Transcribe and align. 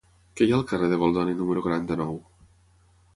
Què 0.39 0.45
hi 0.45 0.53
ha 0.53 0.55
al 0.59 0.63
carrer 0.71 0.87
de 0.93 0.97
Goldoni 1.03 1.35
número 1.41 1.63
quaranta-nou? 1.67 2.17